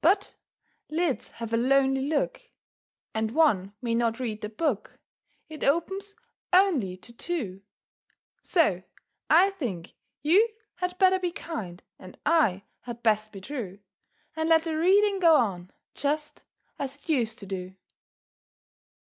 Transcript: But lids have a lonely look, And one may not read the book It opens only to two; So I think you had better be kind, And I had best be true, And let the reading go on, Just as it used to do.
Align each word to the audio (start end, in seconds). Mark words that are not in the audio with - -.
But 0.00 0.36
lids 0.90 1.28
have 1.32 1.52
a 1.52 1.56
lonely 1.56 2.02
look, 2.06 2.40
And 3.14 3.32
one 3.32 3.74
may 3.82 3.96
not 3.96 4.20
read 4.20 4.40
the 4.40 4.48
book 4.48 4.96
It 5.48 5.64
opens 5.64 6.14
only 6.52 6.96
to 6.98 7.12
two; 7.12 7.62
So 8.44 8.84
I 9.28 9.50
think 9.50 9.94
you 10.22 10.50
had 10.76 10.96
better 10.98 11.18
be 11.18 11.32
kind, 11.32 11.82
And 11.98 12.16
I 12.24 12.62
had 12.82 13.02
best 13.02 13.32
be 13.32 13.40
true, 13.40 13.80
And 14.36 14.48
let 14.48 14.62
the 14.62 14.76
reading 14.78 15.18
go 15.18 15.34
on, 15.34 15.72
Just 15.96 16.44
as 16.78 16.94
it 16.98 17.08
used 17.08 17.40
to 17.40 17.46
do. 17.46 17.74